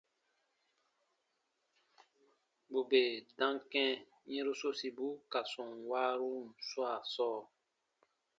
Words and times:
Bù 2.69 2.79
bè 2.89 3.01
dam 3.37 3.55
kɛ̃ 3.71 3.87
yɛ̃ru 4.33 4.53
sosibu 4.61 5.07
ka 5.31 5.39
sɔm 5.51 5.69
waarun 5.89 6.41
swaa 6.67 6.97
sɔɔ, 7.13 7.39